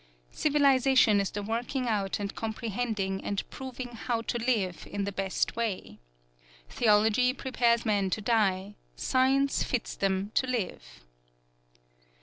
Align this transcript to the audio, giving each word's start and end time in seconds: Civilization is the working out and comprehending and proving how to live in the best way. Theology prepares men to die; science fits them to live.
Civilization 0.31 1.21
is 1.21 1.29
the 1.29 1.43
working 1.43 1.87
out 1.87 2.19
and 2.19 2.33
comprehending 2.33 3.23
and 3.23 3.47
proving 3.51 3.89
how 3.89 4.23
to 4.23 4.39
live 4.39 4.87
in 4.89 5.03
the 5.03 5.11
best 5.11 5.55
way. 5.55 5.99
Theology 6.69 7.33
prepares 7.35 7.85
men 7.85 8.09
to 8.09 8.19
die; 8.19 8.73
science 8.95 9.61
fits 9.61 9.93
them 9.95 10.31
to 10.33 10.47
live. 10.47 11.01